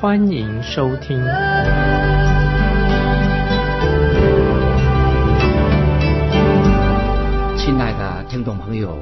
[0.00, 1.18] 欢迎收听。
[7.58, 8.96] 亲爱的听众朋友，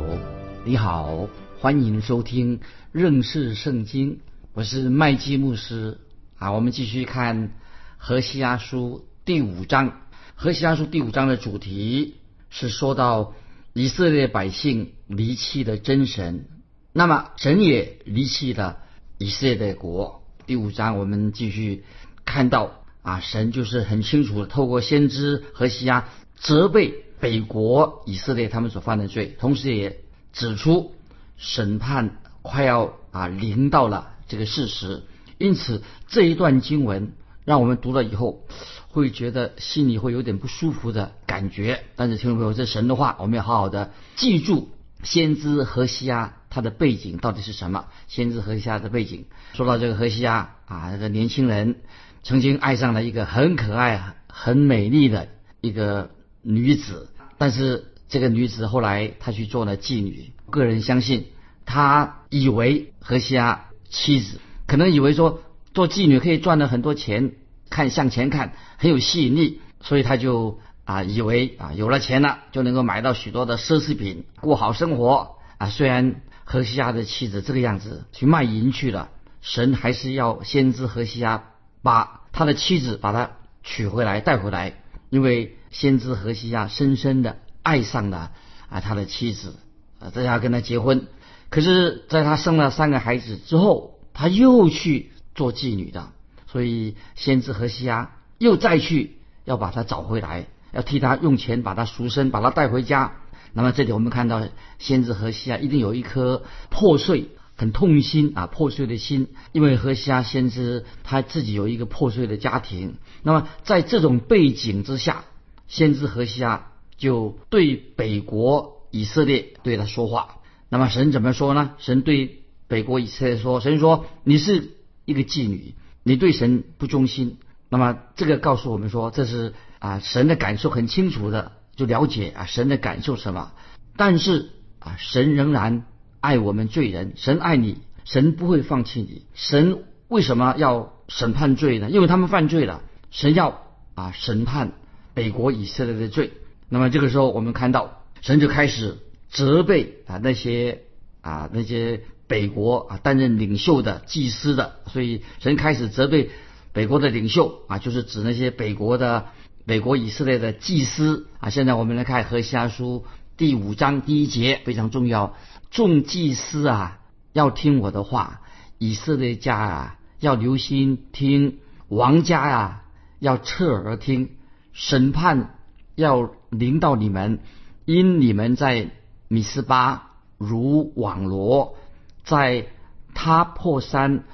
[0.65, 1.29] 你好，
[1.61, 2.59] 欢迎收听
[2.91, 4.19] 认识圣经，
[4.55, 5.99] 我是麦基牧师
[6.37, 6.51] 啊。
[6.51, 7.53] 我们继续看
[7.97, 10.01] 何西阿书第五章，
[10.35, 12.17] 何西阿书第五章的主题。
[12.51, 13.35] 是说到
[13.73, 16.47] 以色列百姓离弃的真神，
[16.93, 18.79] 那么神也离弃了
[19.19, 20.18] 以色列的国。
[20.49, 21.85] 第五章我们继续
[22.25, 30.01] 看到啊，神就是很清楚的透过先知和西亚责备北国以色列他们所犯的罪，同时也
[30.33, 30.95] 指出
[31.37, 35.03] 审判快要啊临到了这个事实。
[35.37, 37.13] 因此这一段经文
[37.45, 38.47] 让我们读了以后。
[38.91, 44.71] 会觉得心里会有点不舒服的感觉，但是听众朋友，这神的话，我们要好好的记住。
[45.03, 47.85] 先知何西亚他的背景到底是什么？
[48.09, 51.77] 先知何西亚的背景，说到这个何西亚啊，这个年轻人
[52.25, 55.29] 曾经爱上了一个很可爱、很美丽的
[55.61, 56.11] 一个
[56.43, 60.33] 女子，但是这个女子后来她去做了妓女。
[60.51, 61.27] 个人相信，
[61.65, 65.43] 他以为何西亚妻子可能以为说
[65.75, 67.35] 做妓女可以赚了很多钱。
[67.71, 75.69] 看向前看很有吸引力，所以他就啊以为啊有了钱了就能够买到许多的奢侈品，过好生活啊。
[75.69, 79.11] 虽然何西亚的妻子这个样子去卖淫去了，
[79.43, 81.45] 神还是要先知何西亚
[81.83, 83.33] 把他的妻子把他
[83.63, 88.33] 娶回来带回来，因为先知何西亚深深的爱上了
[88.71, 89.57] 啊他的妻子
[90.01, 91.07] 啊，这要跟他结婚。
[91.51, 96.13] 可是，在他生了三个孩子之后，他又去做妓女的。
[96.51, 103.17] 所以，先知何西阿又再去要把他找回来，要替他用钱把他赎身，把他带回家。
[103.53, 104.47] 那么这里我们看到，
[104.79, 112.97] 先知何西阿一定有一颗破碎、很痛心啊，破碎的心，因为何西阿先知他自己有一个破碎的家庭。
[113.23, 115.25] 那么在这种背景之下，
[115.67, 120.37] 先知何西阿就对北国以色列对他说话。
[120.69, 121.73] 那么神怎么说呢？
[121.79, 124.71] 神对北国以色列说：“神说你是
[125.05, 127.37] 一个妓女。”你对神不忠心，
[127.69, 133.53] 那么这个告诉我们说，这是啊神的感受很清楚的，就了解啊神的感受什么。
[133.97, 134.51] 但是
[134.81, 135.87] 啊神仍然
[136.21, 139.23] 爱我们罪人，神爱你，神不会放弃你。
[139.33, 141.89] 神为什么要审判罪呢？
[141.89, 143.63] 因为他们犯罪了，神要
[143.95, 144.73] 啊审判
[145.15, 146.33] 北国以色列的罪。
[146.69, 148.99] 那么这个时候我们看到神就开始
[149.31, 150.83] 责备啊那些
[151.23, 152.03] 啊那些。
[152.29, 156.29] 北国啊，担任领袖的祭司的，所以神开始责备
[156.75, 159.29] 北国的领袖啊，就是指那些北国的
[159.69, 161.51] 美国以色列的祭司啊。
[161.51, 163.05] 现在我们来看何西阿书
[163.37, 165.35] 第五章第一节，非常重要。
[165.71, 167.01] 众祭司啊，
[167.35, 168.41] 要听我的话；
[168.79, 171.59] 以色列家啊，要留心听；
[171.89, 172.85] 王家啊，
[173.19, 174.31] 要侧耳听。
[174.73, 175.59] 审判
[175.97, 177.41] 要临到你们，
[177.85, 178.89] 因你们在
[179.29, 181.77] 米斯巴如网罗。
[182.25, 182.69] 在
[183.13, 184.25] 他破山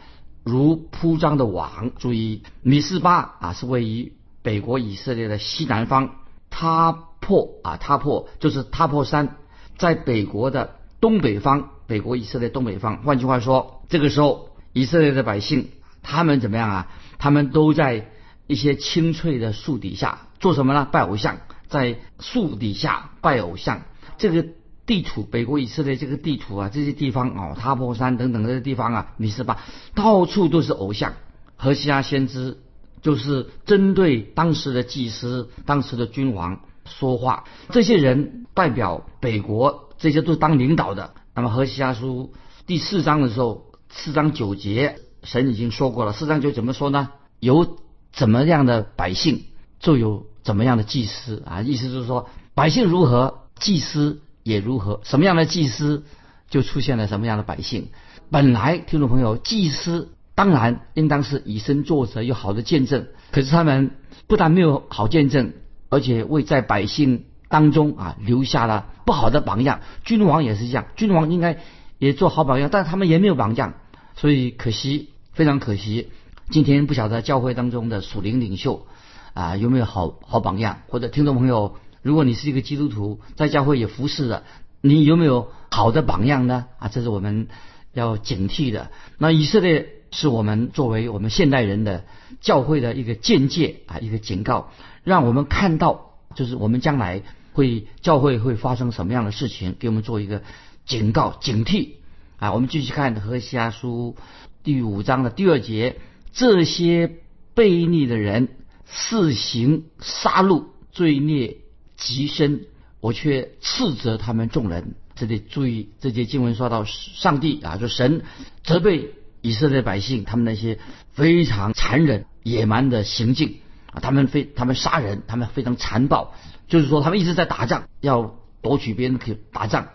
[0.44, 4.12] 如铺张的网，注意米斯巴啊是位于
[4.44, 6.10] 北国以色列的西南方，
[6.50, 9.36] 他破啊他破就是他破山，
[9.76, 12.98] 在北国的东北方，北国以色列东北方。
[12.98, 15.70] 换句话说，这个时候以色列的百姓
[16.02, 16.88] 他们怎么样啊？
[17.18, 18.10] 他们都在
[18.46, 20.86] 一些青翠的树底下做什么呢？
[20.92, 23.82] 拜偶像，在树底下拜偶像，
[24.18, 24.46] 这个。
[24.86, 29.64] 地图，北国以色列这个地图啊，这些地方哦，塔破山等等这些地方啊，你是吧
[29.94, 31.14] 到处都是偶像。
[31.56, 32.58] 何西阿先知
[33.04, 37.44] 就是针对当时的祭司、当时的君王说话。
[37.68, 41.14] 这些人代表北国，这些都是当领导的。
[41.34, 42.32] 那么何西阿书
[42.66, 46.12] 第四章的时候，四章九节，神已经说过了。
[46.12, 47.10] 四章九怎么说呢？
[47.38, 47.76] 有
[48.12, 49.44] 怎么样的百姓，
[49.78, 51.60] 就有怎么样的祭司啊。
[51.60, 54.20] 意思就是说，百姓如何，祭司。
[54.42, 55.00] 也如何？
[55.04, 56.04] 什么样的祭司，
[56.50, 57.88] 就出现了什么样的百姓。
[58.30, 63.06] 本来听众朋友，祭司当然应当是以身作则，有好的见证。
[63.30, 63.92] 可是他们
[64.26, 65.52] 不但没有好见证，
[65.88, 69.80] 而且为在百姓当中啊留下了不好的榜样。
[70.04, 71.60] 君王也是这样，君王应该
[71.98, 73.74] 也做好榜样，但是他们也没有榜样，
[74.16, 76.10] 所以可惜，非常可惜。
[76.50, 78.86] 今天不晓得教会当中的属灵领袖
[79.32, 84.42] 啊有没有好好榜样，或者听众朋友，如果你是一个基督徒，在教会也服侍的，
[84.80, 86.66] 你有没有好的榜样呢？
[86.78, 87.48] 啊，这是我们
[87.92, 88.90] 要警惕的。
[89.16, 92.04] 那以色列是我们作为我们现代人的
[92.40, 94.70] 教会的一个见解啊，一个警告，
[95.02, 97.22] 让我们看到，就是我们将来
[97.52, 100.42] 会教会会发生什么样的事情，给我们做一个
[100.86, 101.94] 警告、警惕
[102.38, 102.52] 啊。
[102.52, 104.14] 我们继续看何西阿书
[104.62, 105.96] 第五章的第二节，
[106.32, 107.16] 这些
[107.56, 108.50] 悖逆的人
[108.86, 111.56] 肆行杀戮，罪孽
[111.96, 112.66] 极深，
[113.00, 114.94] 我却斥责他们众人。
[115.16, 118.22] 这里注意，这节经文说到上帝啊，就神
[118.62, 119.10] 责备
[119.44, 120.78] 以色列百姓，他们那些
[121.12, 123.58] 非常残忍、野蛮的行径
[123.92, 126.32] 啊，他们非他们杀人，他们非常残暴，
[126.66, 129.88] 就是说他们一直在打仗，要夺取别人可以打仗。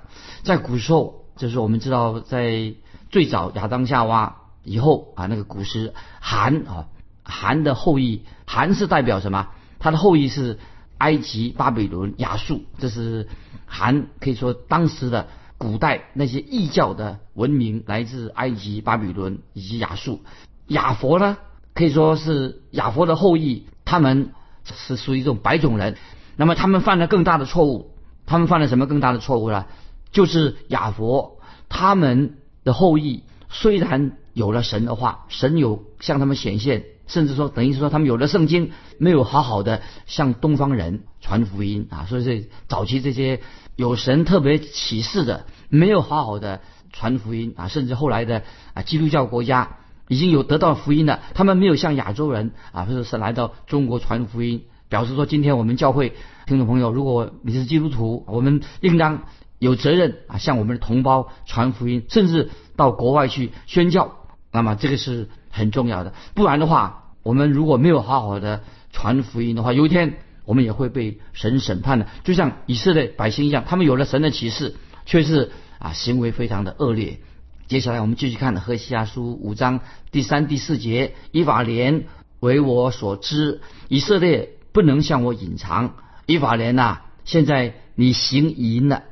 [0.44, 2.76] 在古时候，就是我们知道，在
[3.10, 6.86] 最早亚当夏娃以后啊，那个古时韩啊，
[7.24, 9.48] 韩的后裔，韩是代表什么？
[9.80, 10.60] 他的后裔是
[11.00, 13.28] 埃及、巴比伦、亚述，这是。
[13.72, 15.28] 韩可以说当时的
[15.60, 20.22] 古代那些异教的文明来自埃及、巴比伦以及亚述。
[20.68, 21.38] 亚佛呢，
[21.76, 24.32] 可以说是亚佛的后裔，他们
[24.64, 25.98] 是属于一种白种人。
[26.38, 27.92] 那么他们犯了更大的错误，
[28.26, 29.66] 他们犯了什么更大的错误呢？
[30.12, 42.06] 就是亚佛他们的后裔虽然有了神的话，神有向他们显现，甚至说等于是说他们有了圣经，没有好好的向东方人传福音啊。
[42.08, 43.42] 所以这早期这些。
[43.76, 46.60] 有神特别启示的，没有好好的
[46.92, 49.78] 传福音啊，甚至后来的啊基督教国家
[50.10, 56.12] 已经有得到福音了，他们没有向亚洲人啊，或者是来到中国传福音，表示说今天我们教会
[56.46, 59.24] 听众朋友，如果你是基督徒，我们应当
[59.60, 64.16] 有责任啊，向我们的同胞传福音，甚至到国外去宣教，
[64.52, 65.30] 那么这个是
[65.60, 70.18] 很重要的，不然的话，我们如果没有好好的传福音的话，有一天。
[70.46, 74.74] 我们也会被神审判的，就像以色列百姓一样，他们有了神的启示，
[75.06, 77.20] 却是啊行为非常的恶劣。
[77.68, 82.06] 接下来我们继续看何西阿书五章第三、第四节：以法莲
[82.40, 85.94] 为我所知，以色列不能向我隐藏。
[86.26, 89.04] 以法莲呐，现在你行淫了，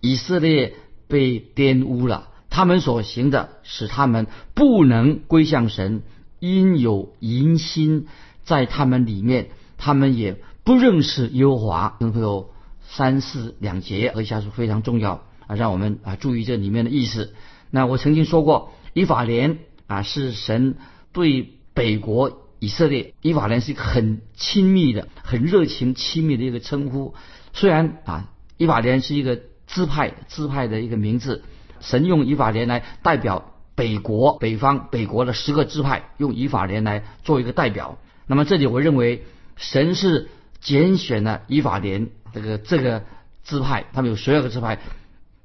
[0.00, 0.74] 以色列
[1.06, 6.02] 被玷污了，他们所行的使他们不能归向神，
[6.38, 8.06] 因有淫心
[8.44, 9.48] 在他们里面，
[9.78, 10.36] 他们也。
[10.62, 12.50] 不认识耶和华，会有
[12.82, 17.32] 三四两节，和下是非常重要啊，让我们啊注意这里面的意思。
[17.70, 20.76] 那我曾经说过，以法莲啊是神
[21.12, 27.14] 对北国以色列，以法莲是一个很亲密的、很热情、亲密的一个称呼。
[27.54, 31.42] 虽然啊，以法莲是一个支派支派的一个名字，
[31.80, 37.98] 神用以法莲来代表北国北方北国的十个支派，用以法莲来做一个代表。
[38.26, 39.24] 那么这里我认为
[39.56, 40.28] 神是。
[40.62, 43.04] 拣选了以法莲这个这个
[43.44, 44.78] 支派，他们有十二个支派，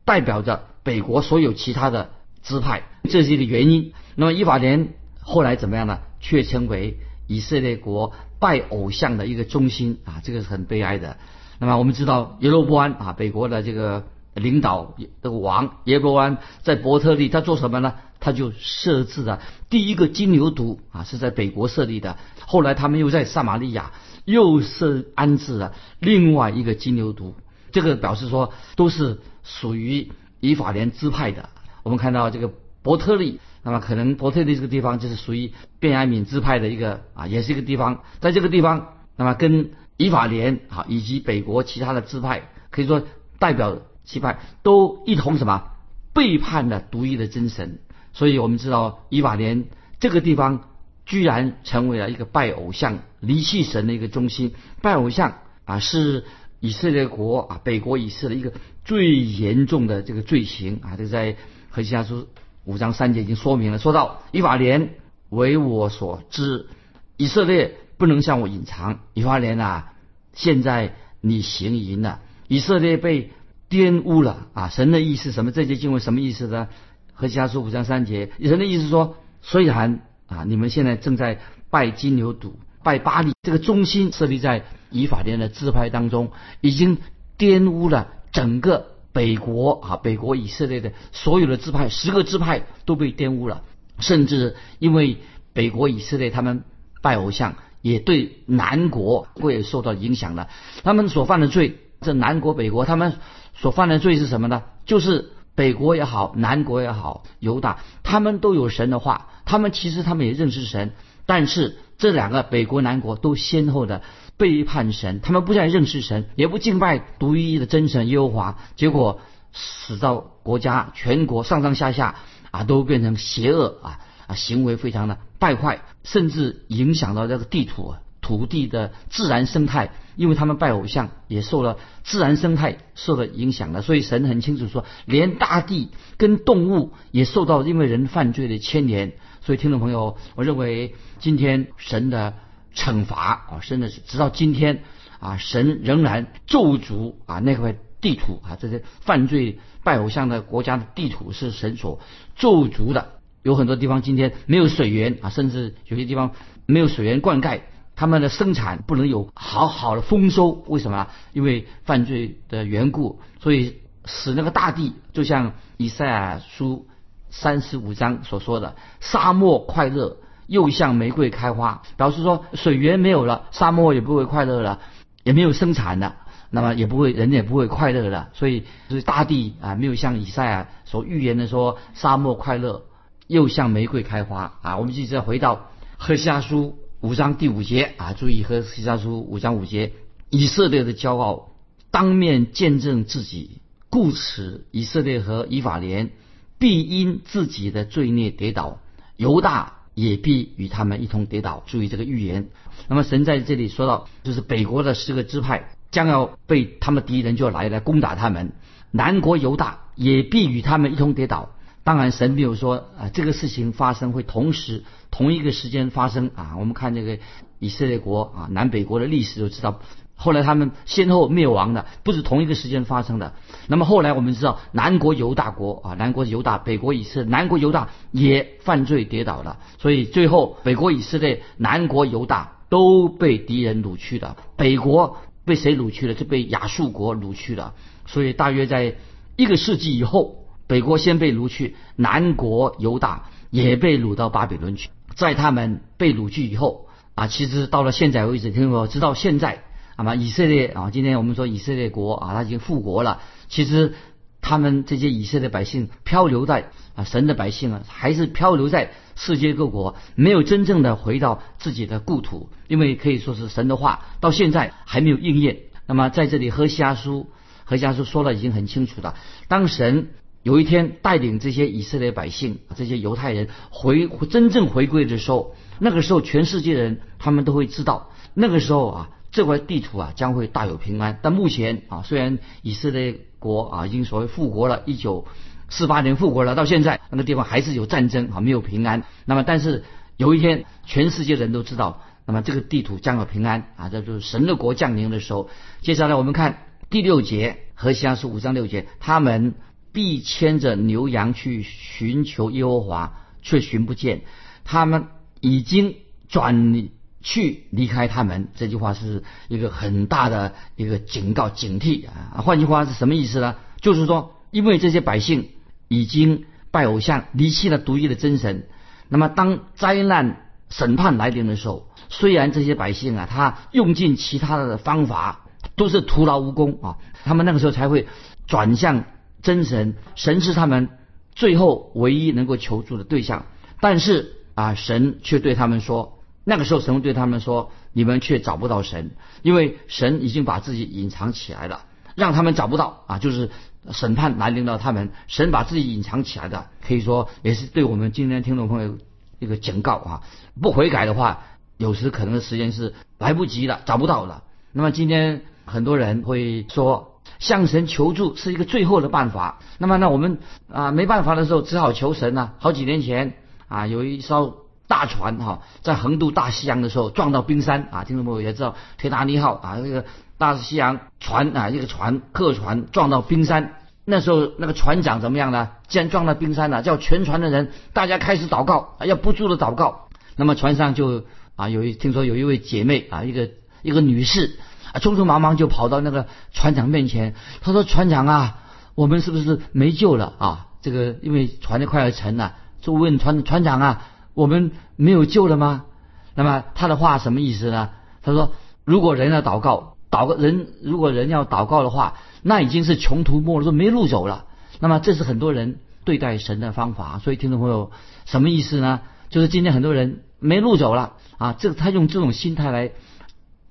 [0.03, 2.09] 代表着北国所有其他的
[2.43, 3.93] 支派，这是一个原因。
[4.15, 4.89] 那么以法莲
[5.21, 5.99] 后来怎么样呢？
[6.19, 11.15] 却成为以色列国拜偶像的一个中心啊，这个是很悲哀的。
[11.59, 14.03] 那么我们知道耶罗波安啊，北国的这个
[14.35, 17.95] 领导的王耶罗安在伯特利，他做什么呢？
[18.19, 22.17] 他就设置了第一个金牛犊啊，是在北国设立的。
[22.45, 23.91] 后来他们又在撒玛利亚。
[24.25, 27.33] 又是安置了另外一个金牛犊，
[27.71, 31.49] 这个表示说都是属于以法莲支派的。
[31.83, 38.01] 我们看到这个伯特利，那么可能伯特利这个地方就是属于便雅悯支派的一个啊，也是一个地方。
[38.19, 43.03] 在这个地方，那么跟以法莲啊以及北国其他的支派，可以说
[43.37, 45.71] 代表支派都一同什么
[46.13, 47.79] 背叛了独一的真神。
[48.13, 49.65] 所以我们知道以法莲
[49.99, 50.63] 这个地方。
[51.07, 54.55] 居然成为了一个拜偶像、离弃神的一个中心。
[54.81, 56.23] 拜偶像啊，是
[56.59, 60.97] 以色列国啊，北国以色列一个最严重的这个罪行啊。
[60.97, 61.37] 这在
[61.69, 62.27] 何西阿书
[62.63, 64.95] 五章三节已经说明了，说到以法莲
[65.29, 66.69] 为我所知，
[67.17, 69.01] 以色列不能向我隐藏。
[69.13, 69.93] 以法莲啊，
[70.33, 73.29] 现在你行淫了，以色列被
[73.69, 74.69] 玷污了啊。
[74.69, 75.51] 神的意思什么？
[75.51, 76.67] 这节经文什么意思呢？
[77.13, 80.01] 和其他书五章三节，神的意思说，虽然。
[80.27, 80.43] 啊！
[80.43, 86.31] 你们现在正在拜金牛犊、拜巴利，这个中心设立在以法莲的支派当中，
[86.61, 86.97] 已经
[87.37, 89.97] 玷污了整个北国啊！
[89.97, 93.61] 北国以色列的所有的支派，十个支派都被玷污了，
[93.99, 95.19] 甚至因为
[95.53, 96.63] 北国以色列他们
[97.03, 100.49] 拜偶像，也对南国会受到影响了。
[100.83, 103.19] 他们所犯的罪，这南国、北国他们
[103.55, 104.63] 所犯的罪是什么呢？
[104.85, 109.29] 就是北国也好，南国也好，犹大他们都有神的话。
[109.45, 110.93] 他们其实他们也认识神，
[111.27, 114.01] 但是这两个北国南国都先后的
[114.37, 119.21] 背叛神，他们不再认识神，也不敬拜独一的真神耶和华，结果
[119.53, 122.15] 使到国家全国上上下下
[122.49, 139.13] 啊都变成邪恶啊啊行为非常的败坏，甚至影响到这个地土土地的自然生态，因为他们拜偶像也受了自然生态受了影响了，所以神很清楚说，连大地跟动物也受到因为人犯罪的牵连。
[139.41, 142.33] 所以听众朋友，我认为今天神的
[142.73, 144.83] 惩罚啊，真的是直到今天
[145.19, 151.99] 啊，神仍然咒诅啊那块地图啊，这些犯罪拜偶像的国家的地图是神所
[152.35, 153.11] 咒诅的。
[153.43, 156.31] 有很多地方今天没有水源啊，甚至有些地方
[156.65, 157.61] 没有水源灌溉，
[157.95, 160.63] 他们的生产不能有好好的丰收。
[160.67, 161.07] 为什么？
[161.33, 166.87] 因为犯罪的缘故，所以使那个大地就像以赛亚书。
[167.31, 174.79] 三十五章所说的沙漠快乐，又像玫瑰开花，表示说水源没有了，沙漠也不会快乐了，
[175.23, 176.15] 也没有生产了，
[176.49, 178.29] 那么也不会人也不会快乐了。
[178.31, 182.83] 所以就是大地啊，没有像以赛亚所预言的说沙漠快乐，
[183.27, 184.77] 又像玫瑰开花啊。
[184.77, 189.91] 我们继续回到何西阿书五章第五节啊，注意和西阿书五章五节，
[190.31, 191.51] 以色列的骄傲
[191.91, 196.09] 当面见证自己，故此以色列和以法莲。
[196.57, 198.79] 必因自己的罪孽跌倒，
[199.17, 201.61] 犹大也必与他们一同跌倒。
[201.67, 202.47] 注意这个预言。
[202.87, 208.53] 那么神在这里说到，就是北国的十个支派将要被他们敌人就要来来攻打他们，
[208.89, 211.51] 南国犹大也必与他们一同跌倒。
[211.85, 216.55] 当然，神没有说啊，这个事情发生会同时同一个时间发生啊。
[216.57, 217.19] 我们看这个
[217.59, 219.79] 以色列国啊，南北国的历史就知道。
[220.15, 223.33] 后来他们先后灭亡的，不是同一个时间发生的。
[223.67, 229.59] 那么后来我们知道，南国犹大国啊，南国犹大，北国以色列，南国犹大也犯罪跌倒了。
[229.77, 234.37] 所以最后北国以色列、南国犹大都被敌人掳去了。
[234.55, 236.15] 北国被谁掳去了？
[236.15, 237.75] 就被亚述国掳去了。
[238.07, 238.95] 所以大约在
[239.35, 244.89] 一个世纪以后，北国先被掳去，南国犹大也被掳到巴比伦去。
[245.15, 249.63] 在他们被掳去以后啊，其实到了现在为止，听说直到现在。
[249.97, 253.21] 那么以色列啊，今天我们说以色列国啊，他已经复国了。
[253.47, 253.93] 其实
[254.41, 262.49] 他们这些以色列百姓漂流在啊，神的百姓啊，还是漂流在世界各国，没有真正的回到自己的故土。
[262.67, 265.59] 因为可以说是神的话到现在还没有应验。
[265.87, 267.29] 那么在这里，何西阿书
[267.63, 269.15] 何西阿书说的已经很清楚了。
[269.47, 270.09] 当神
[270.45, 279.09] 有一天带领这些以色列百姓、这些犹太人回真正回归的时候，那个时候全世界人他们都会知道，那个时候啊。
[279.31, 285.27] 这块地图啊将会大有平安，但目前啊虽然以色列国啊已经所谓复国了，一九
[285.67, 289.03] 四八年复国了，到现在那个地方还是有战争啊没有平安。
[289.25, 289.83] 那么但是
[290.15, 295.49] 有一天全世界人都知道，那么这个地图将有平安啊，这就是神的国降临的时候。
[295.81, 296.59] 接下来我们看
[296.89, 299.55] 第六节和西阿书五章六节，他们
[299.95, 304.21] 必牵着牛羊去寻求耶和华，却寻不见，
[304.63, 305.07] 他们
[305.41, 305.95] 已经
[306.29, 306.91] 转。
[307.27, 312.37] 去离开他们，这句话是一个很大的一个警告、警惕啊！
[312.45, 313.55] 换句话是什么意思呢？
[313.81, 315.49] 就是说，因为这些百姓
[315.87, 318.67] 已经拜偶像、离弃了独一的真神，
[319.09, 328.07] 那么当灾难审判来临的时候，虽然这些百姓啊，他用尽其他的方法，都是徒劳无功啊，他们那个时候才会
[328.45, 329.05] 转向
[329.45, 330.89] 真神，神是他们
[331.35, 333.45] 最后唯一能够求助的对象。
[333.79, 336.19] 但是啊，神却对他们说。
[336.43, 339.11] 那个时候，神对他们说：“你们却找不到神，
[339.43, 341.85] 因为神已经把自己隐藏起来了，
[342.15, 343.19] 让他们找不到啊！
[343.19, 343.51] 就是
[343.91, 348.97] 审判来临到他们，神把自己隐藏起来的，可以说也是对我们今天听众朋友
[349.37, 350.23] 一个警告啊！
[350.59, 351.43] 不悔改的话，
[351.77, 354.43] 有时可能时间是来不及了，找不到了。
[354.71, 359.59] 那么今天很多人会说，向神求助是一个最后的办法。
[359.77, 360.39] 那么，那我们
[360.71, 362.53] 啊没办法的时候，只好求神了。
[362.59, 363.33] 好几年前
[363.67, 364.63] 啊，有一艘。
[364.87, 368.03] 大船哈，在横渡大西洋的时候撞到冰山啊！
[368.03, 370.05] 听众朋友也知道，铁达尼号啊，这个
[370.37, 375.71] 大西洋船啊，一个船客船撞到冰山，那时候那个船长怎么样呢？
[375.87, 380.07] 既然撞到冰山了，叫全船的人大家开始祷告，啊要不住的祷告。
[380.35, 381.23] 那么船上就
[381.55, 383.49] 啊，有一听说有一位姐妹啊，一个
[383.81, 384.59] 一个女士，
[384.99, 388.59] 匆匆忙忙就跑到那个船长面前，他说：“船长啊，
[388.95, 390.67] 我们是不是没救了啊？
[390.81, 394.01] 这个因为船就快要沉了，就问船船长啊。”
[394.35, 395.85] 我们没有救了吗？
[396.33, 397.91] 那么他的话什么意思呢？
[398.21, 398.51] 他说：
[398.83, 404.43] 如果人要祷告，祷告人如果人要祷告的话，那已经是穷途末路，没路走了。
[404.81, 407.19] 那么这是很多人对待神的方法。
[407.19, 407.91] 所以听众朋友，
[408.25, 408.99] 什么意思呢？
[409.29, 412.91] 就是今天很多人没路走了啊，这个他用这种心态来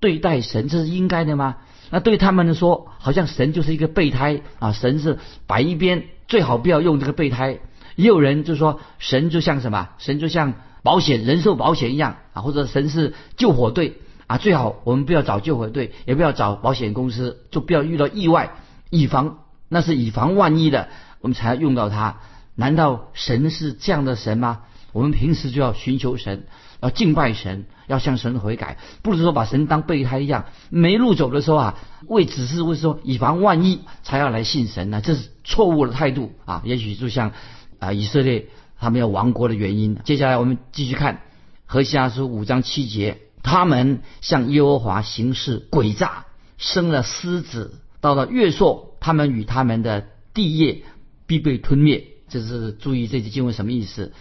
[0.04, 1.56] 对待神，这是应该的吗？
[1.88, 7.60] 那对他们来说，好像神就是一个备胎啊，神是摆一边，最好不要用这个备胎。
[7.96, 9.88] 也有人就说，神就像什么？
[9.96, 13.94] 神就像保险、人寿保险一样啊，或者神是救火队
[14.26, 18.56] 啊，最好我们不要找救火队，也不要找保险公司，就不要遇到意外，
[18.90, 19.38] 以防
[19.70, 20.90] 那是以防万一的，
[21.22, 22.18] 我们才要用到它。
[22.56, 24.60] 难道神是这样的神吗？
[24.92, 26.44] 我们平时就要寻求神，
[26.84, 35.00] 要敬拜神，要向神悔改，不是说把神当备胎一样，没路走的时候啊，为只是为说以防万一才要来信神呢？
[35.00, 36.60] 这是错误的态度啊！
[36.66, 37.32] 也许就像
[37.78, 38.48] 啊以色列
[38.78, 39.96] 他们要亡国的原因。
[40.04, 41.22] 接下来我们继续看
[41.64, 46.26] 何西阿书五章七节，他们向耶和华行事诡诈，
[46.58, 50.82] 生了狮子，到了月朔，他们与他们的地业
[51.26, 52.08] 必被吞灭。
[52.28, 54.12] 这是注意这节经文什么意思？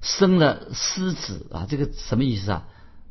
[0.00, 2.66] 生了狮子啊，这个什么意思啊？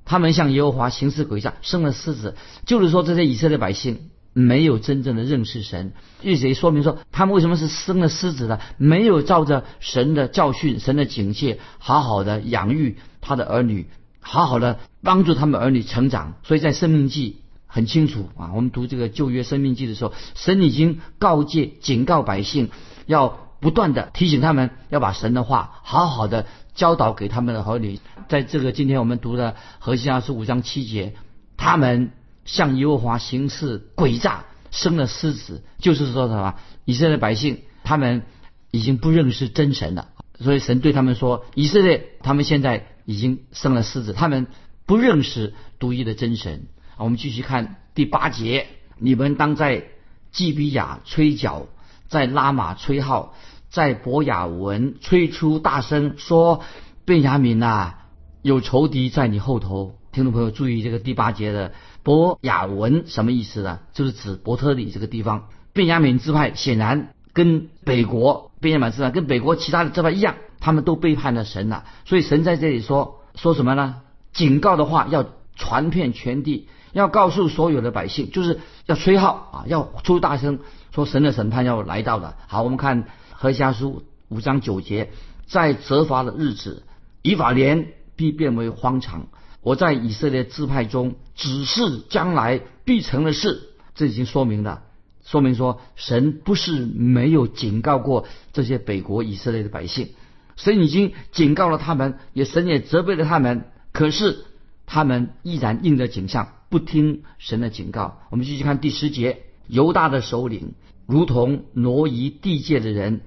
[0.05, 5.93] 他们向耶和华行事诡诈，生了狮子，就是说这些以色列百姓没有真正的认识神。
[6.23, 8.59] 意思说明说，他们为什么是生了狮子呢？
[8.77, 13.87] 没有照着神的教训、神的警戒，好好的养育他的儿女，
[14.19, 16.33] 好好的帮助他们儿女成长。
[16.43, 22.71] 所以在生命记很清楚啊，我们读这个旧约生命记的时候，神已经告诫、警告百姓
[23.05, 23.47] 要。
[23.61, 26.45] 不断的提醒他们要把神的话好好的
[26.79, 27.99] 教导给他们的儿女。
[28.29, 31.13] 在这个今天我们读的何西阿书五章七节，
[31.57, 32.13] 他们
[32.45, 36.55] 向耶和华行事诡诈，生了狮子，就是说什么？
[36.85, 38.23] 以色列百姓他们
[38.71, 40.07] 已经不认识真神了，
[40.39, 44.47] 所以神对他们说：以色列他们现在已经生了狮子，他们
[44.85, 46.67] 不认识独一的真神。
[46.95, 48.67] 我们继续看第八节：
[48.97, 49.83] 你们当在
[50.31, 51.67] 基比亚吹角。
[52.07, 53.35] 在拉玛吹号，
[53.69, 56.61] 在博雅文吹出大声说
[57.05, 57.93] ：“贝雅敏呐，
[58.41, 63.79] 有仇敌在你后头。”听众朋友注意，这个第八节的博雅文什么意思呢？
[63.93, 65.49] 就是指伯特利这个地方。
[65.71, 71.85] 贝雅敏支派显然跟北国贝雅敏支派跟北国其他的支派一样，他们都背叛了神了。
[72.05, 73.97] 所以神在这里说说什么呢？
[74.33, 80.59] 警告的话要传遍全地，要告诉所有的百姓，就是要吹号啊，要出大声。
[80.91, 82.35] 说神的审判要来到了。
[82.47, 83.05] 好，我们看
[83.41, 85.11] 何家书五章九节，
[85.47, 86.83] 在责罚的日子，
[87.21, 89.27] 以法莲必变为荒场。
[89.61, 94.83] 我在以色列支派中指示将来必成的事，这已经说明了，
[95.23, 100.09] 说明说神不是没有警告过这些北国以色列的百姓，
[100.57, 104.43] 神已经警告了他们，也神也责备了他们，可是
[104.85, 108.19] 他们依然应着景象，不听神的警告。
[108.31, 109.43] 我们继续看第十节。
[109.67, 110.73] 犹大的首领
[111.09, 113.21] 如同挪移地界的人，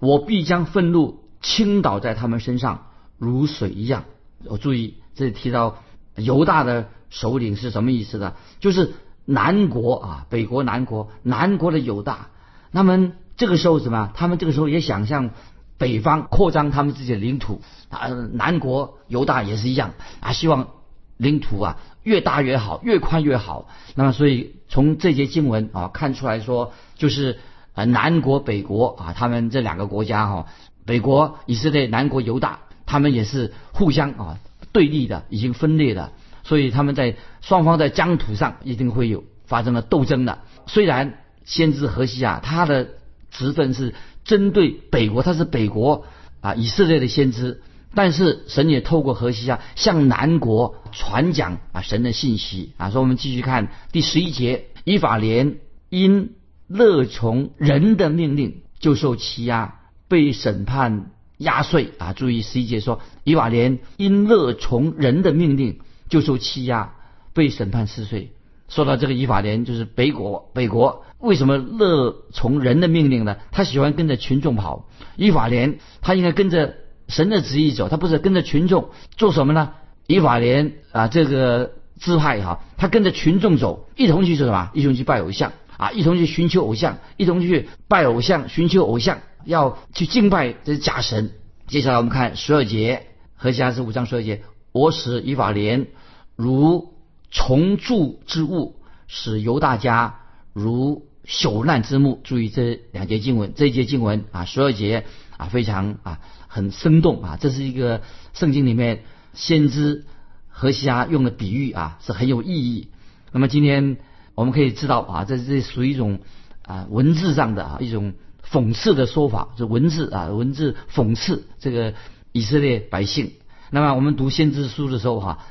[0.00, 4.06] 我必将愤怒倾倒在他们身上，如水一样。
[4.44, 5.78] 我注意这里提到
[6.16, 8.34] 犹大的首领是什么意思呢？
[8.58, 8.92] 就是
[9.24, 12.30] 南国啊，北国南国，南国的犹大。
[12.72, 14.10] 他们这个时候什么？
[14.14, 15.30] 他们这个时候也想向
[15.78, 18.08] 北方扩张他们自己的领土啊。
[18.32, 20.70] 南国犹大也是一样啊，希望
[21.16, 23.68] 领土啊越大越好，越宽越好。
[23.94, 24.54] 那么所以。
[24.70, 27.38] 从这些经文啊看出来说，就是
[27.72, 30.46] 呃南国北国啊，他们这两个国家哈，
[30.84, 34.38] 北国以色列，南国犹大，他们也是互相啊
[34.70, 36.12] 对立的，已经分裂的，
[36.44, 40.40] 所以他们在双方在疆土上一定会有发生了斗争的。
[40.66, 41.14] 虽然
[41.46, 42.88] 先知何西啊，他的
[43.30, 46.04] 职分是针对北国，他是北国
[46.42, 47.62] 啊以色列的先知。
[47.98, 52.90] 但是神也透过河西啊，向南国传讲啊神的信息啊。
[52.90, 55.56] 说我们继续看第十一节，以法莲
[55.88, 56.34] 因
[56.68, 62.12] 乐从人的命令就受欺压，被审判压碎啊。
[62.12, 66.94] 注意十一节说，以法莲因乐从人的命令就受欺压，
[67.34, 68.30] 被审判撕碎。
[68.68, 73.38] 说到这个以法莲，就是北国，北国为什么乐从人的命令呢？
[73.50, 74.88] 他喜欢跟着群众跑。
[75.16, 76.76] 以法莲他应该跟着。
[77.08, 79.72] 神的旨意走，他不是跟着群众做什么呢？
[80.06, 84.70] 以法莲啊，这个支派哈，他跟着群众走，一同去做什么？
[84.74, 91.32] 一同去拜偶像啊，一同去寻求偶像，一同去拜偶像，寻求偶像，要去敬拜这是假神。
[91.66, 94.42] 接下来我们看十二节，何西阿书五章十二节，
[94.72, 95.88] 我使以法莲
[96.36, 96.94] 如
[97.30, 100.20] 重铸之物，使犹大家
[100.54, 102.20] 如朽烂之木。
[102.24, 105.04] 注意这两节经文，这一节经文啊，十二节
[105.36, 106.20] 啊，非常啊。
[106.48, 107.38] 很生动啊！
[107.40, 110.04] 这是一个圣经里面先知
[110.48, 112.88] 何西阿用的比喻啊，是很有意义。
[113.30, 113.98] 那么今天
[114.34, 116.18] 我们可以知道啊，这这属于一种
[116.62, 118.14] 啊文字上的啊一种
[118.50, 121.94] 讽刺的说法，就文字啊文字讽刺这个
[122.32, 123.32] 以色列百姓。
[123.70, 125.44] 那么我们读先知书的时候哈，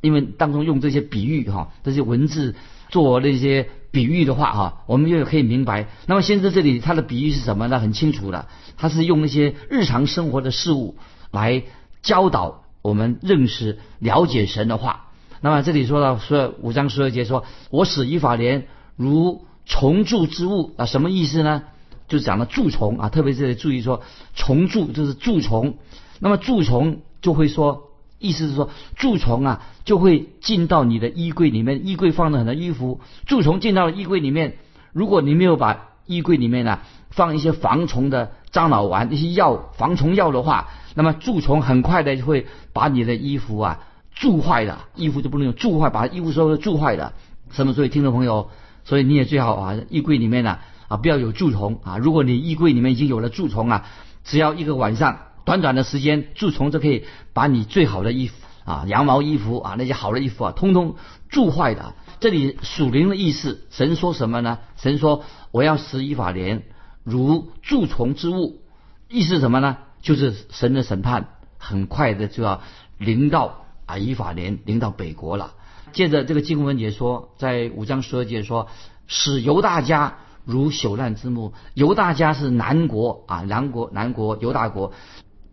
[0.00, 2.56] 因为当中用这些比喻哈，这些文字
[2.88, 5.88] 做那些比喻的话哈，我们就可以明白。
[6.06, 7.80] 那么先知这里他的比喻是什么呢？
[7.80, 8.46] 很清楚的，
[8.76, 10.96] 他是用那些日常生活的事物
[11.30, 11.62] 来
[12.02, 15.06] 教导我们认识、了解神的话。
[15.40, 21.62] 那么这里说到说五章十二节说：“我使以法莲如虫蛀之物啊，什么意思呢？
[22.08, 24.02] 就讲了蛀虫啊，特别是注意说
[24.34, 25.78] 虫蛀就是蛀虫。
[26.20, 27.87] 那么蛀虫就会说，
[28.18, 34.58] 意思是说蛀虫啊就会进到你的衣柜里面，衣柜放了很多衣服，蛀虫进到了衣柜里面，
[34.92, 43.80] 如果你没有把衣柜里面呢放一些防虫的樟脑丸、一些药防虫药的话，那么蛀虫很快的就会把你的衣服啊。”
[44.18, 47.12] 蛀坏了，衣服就不能用蛀坏，把衣服说蛀坏了。
[47.52, 47.72] 什么？
[47.72, 48.50] 所以听众朋友，
[48.84, 51.98] 所以你也最好啊，衣柜里面呢啊不要有蛀虫啊。
[51.98, 53.86] 如果你衣柜里面已经有了蛀虫啊，
[54.24, 58.34] 只要一个晚上，短短的时间，蛀虫就可以把你最好的衣服
[58.66, 60.96] 啊，羊毛衣服啊，那些好的衣服啊，通通
[61.30, 61.94] 蛀坏的。
[62.20, 64.58] 这里属灵的意思，神说什么呢？
[64.76, 66.64] 神说我要使以法莲
[67.02, 68.60] 如蛀虫之物，
[69.08, 69.78] 意思什么呢？
[70.02, 72.60] 就是神的审判很快的就要
[72.98, 73.64] 临到。
[73.86, 75.54] 啊，以法莲临到北国了。
[75.94, 78.68] 接着这个经文也说，在五章十二节说，
[79.06, 81.54] 使犹大家如朽烂之木。
[81.72, 84.92] 犹大家是南国啊，南国南国犹大国，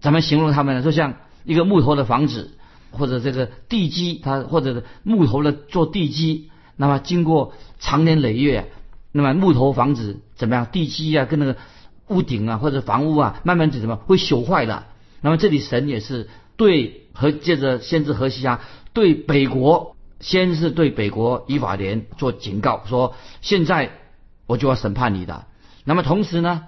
[0.06, 0.82] 怎么形容他们呢？
[0.82, 2.52] 就像一个木头的房子，
[2.92, 8.72] 或者这个地基，它或者木头的做地基，那么经过长年累月，
[9.12, 10.68] 那么木头房子怎么样？
[10.72, 11.58] 地基啊，跟那个
[12.08, 14.86] 屋顶啊，或者房屋啊，慢慢就怎么会朽坏的？
[15.22, 17.02] 那么这里神也是对。
[17.18, 18.60] 和接着先知何西亚
[18.92, 23.92] 对北国，先是对北国以法莲做警告，说现在
[24.48, 25.46] 我就要审判你的。
[25.86, 26.64] 那么同时呢，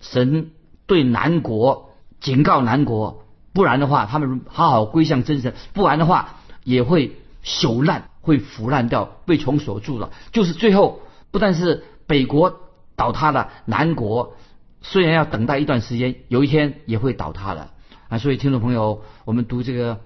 [0.00, 0.50] 神
[0.88, 1.91] 对南国
[2.22, 10.10] 警告南国，不然的话，他们好好归向真神，不然的话也会朽烂，会腐烂掉，被虫所住了。
[10.32, 12.60] 就是最后不但是北国
[12.96, 14.36] 倒塌了，南国
[14.80, 17.70] 虽然要等待一段时间，有一天也会倒塌的。
[18.08, 20.00] 啊，所以听众朋友，我们读这个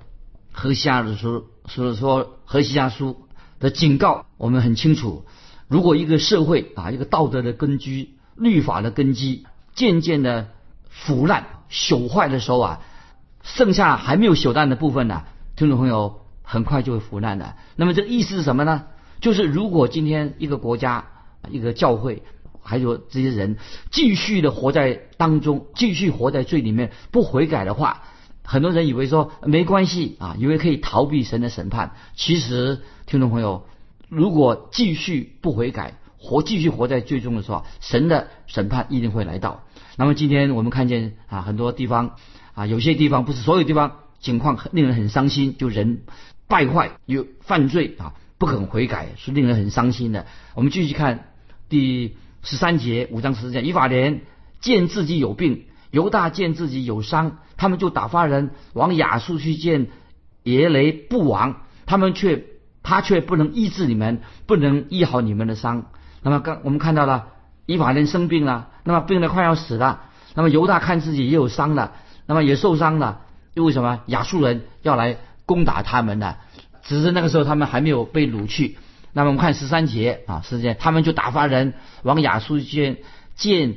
[0.53, 3.27] 何西阿的书，所以说何西阿书
[3.61, 5.25] 的警告，我们很清楚。
[5.69, 10.49] 如果一个社会啊，一个道德的根基、律法的根基渐渐的
[10.89, 12.81] 腐烂、朽坏的时候啊，
[13.43, 15.25] 剩下还没有朽烂的部分呢，
[15.57, 17.57] 听众朋友很快就会腐烂的。
[17.77, 18.85] 那么这个意思是什么呢？
[19.21, 21.07] 就是如果今天一个国家、
[21.51, 22.23] 一个教会。
[22.69, 23.59] 还有这些人
[23.93, 28.03] 继续的活在当中，继续活在罪里面，不悔改的话，
[28.43, 31.93] 很多人以为说没关系啊，以为可以逃避神的审判。
[32.17, 33.69] 其实，听众朋友，
[34.09, 39.63] 如果继续不悔改，活继续活在最终的时候，神的审判一定会来到。
[39.97, 42.17] 那么今天我们看见啊，很多地方
[42.55, 46.03] 啊，有些地方不是所有地方情况令人很伤心，就人
[46.47, 50.27] 败坏有犯罪啊，不肯悔改是令人很伤心的。
[50.55, 51.33] 我们继续看
[51.69, 52.17] 第。
[52.49, 54.21] 十三节五章十节，以法莲
[54.61, 59.89] 见自己有病，犹大见自己有伤，他们就打发人往亚述去见
[60.45, 62.45] 耶雷布王，他们却
[62.85, 65.91] 他却不能医治你们，不能医好你们的伤。
[66.23, 67.31] 那么刚我们看到了
[67.67, 70.03] 以法莲生病了，那么病得快要死了。
[70.35, 71.93] 那么犹大看自己也有伤了，
[72.27, 73.21] 那么也受伤了，
[73.55, 74.01] 又为什么？
[74.07, 76.37] 亚述人要来攻打他们呢，
[76.83, 78.79] 只是那个时候他们还没有被掳去。
[79.13, 82.99] 那么我们看十三节啊，十三节他们就打发人往亚述见
[83.35, 83.77] 见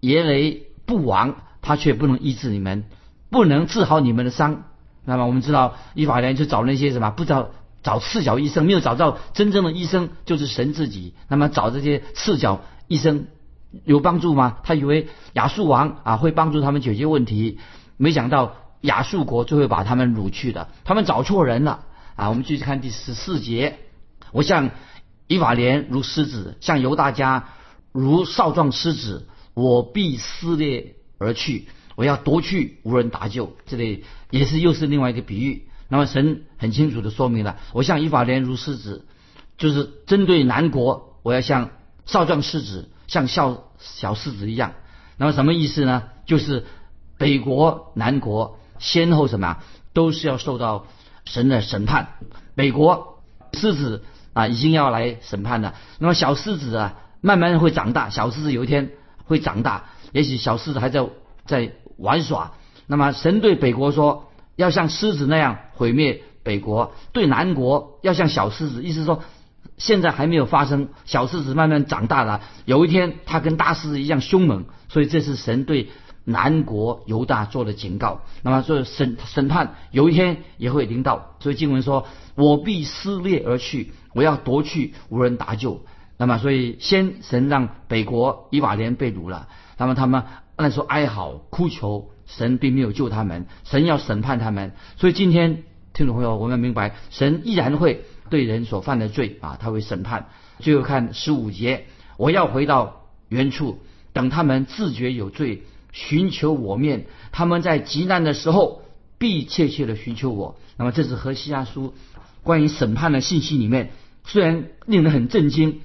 [0.00, 2.84] 耶雷布王，他却不能医治你们，
[3.30, 4.64] 不能治好你们的伤。
[5.06, 7.48] 那么我们知道，依法莲去找那些什么，不知道
[7.82, 11.14] 找赤脚医生，没有找到真正的医生，就是神自己。
[11.28, 13.28] 那么找这些赤脚医生
[13.84, 14.58] 有帮助吗？
[14.64, 17.58] 他以为亚述王啊会帮助他们解决问题，
[17.96, 20.68] 没想到亚述国就会把他们掳去的。
[20.84, 21.84] 他们找错人了
[22.16, 22.30] 啊！
[22.30, 23.78] 我们继续看第十四节。
[24.32, 24.70] 我像
[25.26, 27.50] 以法莲如狮子，像犹大家
[27.92, 33.56] 如少壮狮子，我必撕裂而去，我要夺去，无人搭救。
[33.66, 35.68] 这里也是又是另外一个比喻。
[35.88, 39.06] 那么神很清楚的说明了，我像以法莲如狮子，
[39.56, 41.70] 就是针对南国，我要像
[42.08, 44.72] 少壮狮子，像小小狮子一样。
[45.16, 46.02] 那么什么意思呢？
[46.26, 46.66] 就是
[47.18, 50.86] 北国、南国先后什么啊都是要受到
[51.24, 52.08] 神的审判。
[52.56, 53.20] 北国
[53.52, 54.02] 狮子。
[54.34, 55.74] 啊，已经要来审判了。
[55.98, 58.08] 那么小狮子啊，慢慢会长大。
[58.08, 58.92] 小狮子有一天
[59.24, 61.04] 会长大，也许小狮子还在
[61.44, 62.52] 在玩耍。
[62.86, 69.24] 那么神对北国说，要像狮子那样毁灭北国；对南国要像小狮子，意思说
[69.78, 70.88] 现在还没有发生。
[71.04, 74.66] 小狮子慢慢长大了，有一天它跟大狮子一样凶猛。
[74.88, 75.88] 所以这是神对
[76.24, 78.22] 南国犹大做的警告。
[78.42, 85.84] 那么这审审判有一天也会临到，所以经文说：“我必撕裂而去，我要夺去，无人搭救。”
[86.20, 90.24] 那么所以先神让北国以瓦莲被掳了，那么他们
[90.56, 94.72] 那时候哀嚎哭求神，并没有救他们，神要审判他们。
[94.96, 95.62] 所以今天
[95.92, 100.28] 听众朋友，我们明白神依然会对人所犯的罪啊，他会审判。
[100.58, 101.86] 最后看十五节，
[102.16, 103.78] 我要回到原处，
[104.12, 105.62] 等他们自觉有罪，
[105.92, 108.82] 寻求我面，他们在极难的时候
[109.18, 110.58] 必切切的寻求我。
[110.76, 111.94] 那么这是何西阿书
[112.42, 113.90] 关于审判的信息里面，
[114.24, 115.80] 虽然令人很震惊，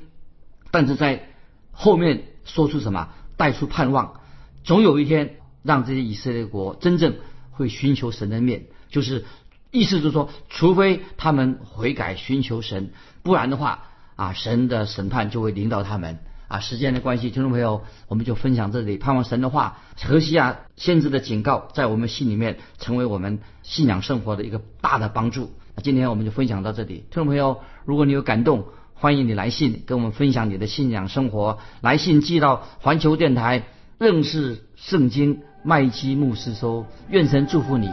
[0.72, 1.30] 但是在
[1.72, 4.22] 后面说出什么，带出盼望，
[4.64, 7.16] 总有一天让这些以色列国真正
[7.52, 9.26] 会寻求神的面，就是
[9.74, 12.92] 意思就是说，除非他们悔改寻求神，
[13.24, 13.88] 不然的话。
[14.16, 16.60] 啊，神的审判就会领导他们啊！
[16.60, 18.98] 时间的关系，听众朋友，我们就分享这里。
[18.98, 25.52] 盼望神的话，何西亚先知的警告，在我们心里面成为我们信仰生活的一个大的帮助。
[25.82, 27.06] 今天我们就分享到这里。
[27.10, 31.58] 听众朋友，如果你有感动，欢迎你来信跟我们分享你的信仰生活。
[31.82, 33.64] 来信寄到环球电台
[33.98, 36.86] 认识圣经麦基牧师收。
[37.10, 37.90] 愿神祝福你，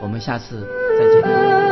[0.00, 1.63] 我们下次再见。